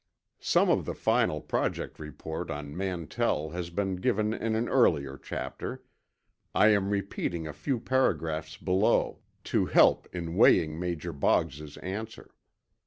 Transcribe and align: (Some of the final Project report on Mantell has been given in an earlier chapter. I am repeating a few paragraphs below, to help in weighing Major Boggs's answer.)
(Some 0.39 0.67
of 0.71 0.85
the 0.85 0.95
final 0.95 1.39
Project 1.41 1.99
report 1.99 2.49
on 2.49 2.75
Mantell 2.75 3.51
has 3.51 3.69
been 3.69 3.97
given 3.97 4.33
in 4.33 4.55
an 4.55 4.67
earlier 4.67 5.15
chapter. 5.15 5.83
I 6.55 6.69
am 6.69 6.89
repeating 6.89 7.45
a 7.45 7.53
few 7.53 7.79
paragraphs 7.79 8.57
below, 8.57 9.19
to 9.43 9.67
help 9.67 10.07
in 10.11 10.35
weighing 10.35 10.79
Major 10.79 11.13
Boggs's 11.13 11.77
answer.) 11.77 12.33